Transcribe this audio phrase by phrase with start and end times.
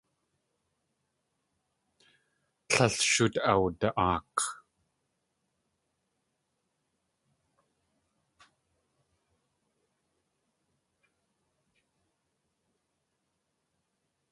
[2.69, 4.37] Tlél shóot awda.aak.